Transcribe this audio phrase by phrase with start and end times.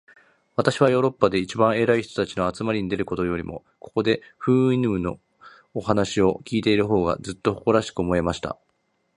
[0.55, 5.19] 私はヨーロッパで一番偉い人たちの集まりに出るよりも、ここで、フウイヌムの
[5.83, 8.57] 話を開いている方が、ずっと誇らしく思えました。